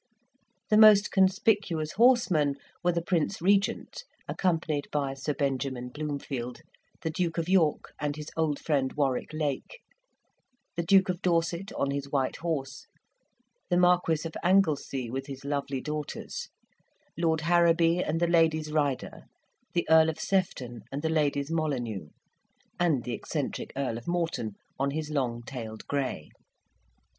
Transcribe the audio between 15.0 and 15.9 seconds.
with his lovely